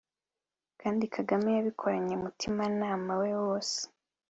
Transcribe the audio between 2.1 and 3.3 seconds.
umutimanama